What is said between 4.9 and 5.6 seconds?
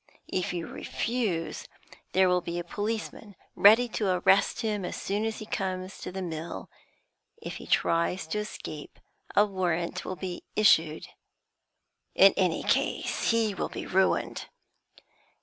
soon as he